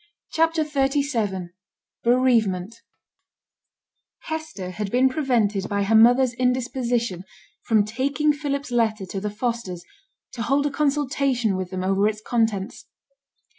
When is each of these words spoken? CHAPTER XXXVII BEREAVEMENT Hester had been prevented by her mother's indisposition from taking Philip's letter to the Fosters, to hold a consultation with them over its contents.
CHAPTER 0.31 0.63
XXXVII 0.63 1.49
BEREAVEMENT 2.03 2.73
Hester 4.21 4.71
had 4.71 4.89
been 4.89 5.09
prevented 5.09 5.69
by 5.69 5.83
her 5.83 5.93
mother's 5.93 6.33
indisposition 6.33 7.23
from 7.65 7.85
taking 7.85 8.33
Philip's 8.33 8.71
letter 8.71 9.05
to 9.05 9.19
the 9.21 9.29
Fosters, 9.29 9.83
to 10.31 10.41
hold 10.41 10.65
a 10.65 10.71
consultation 10.71 11.55
with 11.55 11.69
them 11.69 11.83
over 11.83 12.07
its 12.07 12.19
contents. 12.19 12.87